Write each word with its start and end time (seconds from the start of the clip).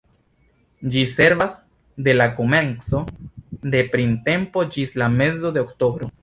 Ĝi 0.93 1.01
servas 1.17 1.57
de 2.07 2.15
la 2.17 2.27
komenco 2.39 3.03
de 3.77 3.83
printempo 3.93 4.65
ĝis 4.79 4.97
la 5.03 5.11
mezo 5.21 5.53
de 5.61 5.67
oktobro. 5.69 6.11